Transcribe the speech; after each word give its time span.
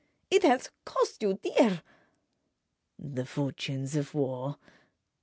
"It 0.31 0.41
has 0.41 0.71
cost 0.83 1.21
you 1.21 1.35
dear!" 1.35 1.83
"The 2.97 3.23
fortunes 3.23 3.95
of 3.95 4.15
war..." 4.15 4.57